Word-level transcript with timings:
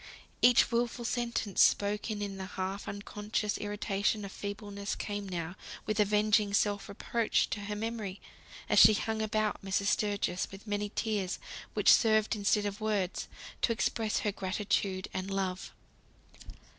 Each 0.41 0.71
wilful 0.71 1.05
sentence 1.05 1.61
spoken 1.61 2.23
in 2.23 2.37
the 2.37 2.47
half 2.57 2.87
unconscious 2.87 3.59
irritation 3.59 4.25
of 4.25 4.31
feebleness 4.31 4.95
came 4.95 5.29
now 5.29 5.55
with 5.85 5.99
avenging 5.99 6.55
self 6.55 6.89
reproach 6.89 7.51
to 7.51 7.59
her 7.65 7.75
memory, 7.75 8.19
as 8.67 8.79
she 8.79 8.95
hung 8.95 9.21
about 9.21 9.61
Mrs. 9.61 9.85
Sturgis, 9.89 10.47
with 10.51 10.65
many 10.65 10.89
tears, 10.95 11.37
which 11.75 11.93
served 11.93 12.35
instead 12.35 12.65
of 12.65 12.81
words 12.81 13.27
to 13.61 13.71
express 13.71 14.21
her 14.21 14.31
gratitude 14.31 15.07
and 15.13 15.29
love. 15.29 15.71